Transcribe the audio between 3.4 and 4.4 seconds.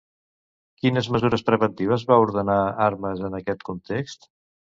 aquest context?